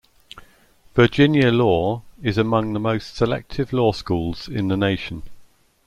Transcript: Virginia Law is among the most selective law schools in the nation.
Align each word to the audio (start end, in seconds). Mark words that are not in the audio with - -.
Virginia 0.95 1.51
Law 1.51 2.01
is 2.23 2.35
among 2.39 2.73
the 2.73 2.79
most 2.79 3.15
selective 3.15 3.71
law 3.71 3.91
schools 3.91 4.47
in 4.47 4.67
the 4.67 4.75
nation. 4.75 5.21